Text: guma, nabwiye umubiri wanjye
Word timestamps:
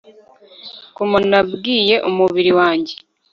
guma, 0.95 1.17
nabwiye 1.31 1.95
umubiri 2.09 2.51
wanjye 2.59 2.93